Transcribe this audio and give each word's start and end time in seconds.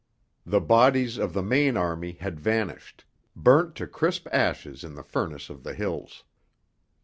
The 0.47 0.59
bodies 0.61 1.19
of 1.19 1.31
the 1.33 1.43
main 1.43 1.77
army 1.77 2.13
had 2.13 2.39
vanished 2.39 3.05
burnt 3.35 3.75
to 3.75 3.85
crisp 3.85 4.27
ashes 4.31 4.83
in 4.83 4.95
the 4.95 5.03
furnace 5.03 5.47
of 5.47 5.61
the 5.61 5.75
hills. 5.75 6.23